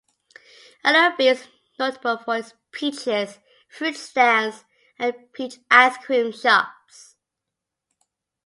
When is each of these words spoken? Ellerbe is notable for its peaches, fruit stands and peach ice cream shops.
Ellerbe 0.83 1.19
is 1.31 1.47
notable 1.77 2.17
for 2.17 2.37
its 2.37 2.55
peaches, 2.71 3.37
fruit 3.69 3.95
stands 3.95 4.65
and 4.97 5.31
peach 5.31 5.59
ice 5.69 5.95
cream 5.97 6.31
shops. 6.31 7.17